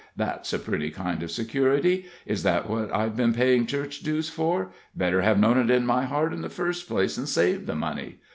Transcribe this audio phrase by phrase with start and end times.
[0.15, 2.07] "That's a pretty kind of security.
[2.25, 4.71] Is that what I've been paying church dues for?
[4.95, 8.17] Better have known it in my heart in the first place, and saved the money.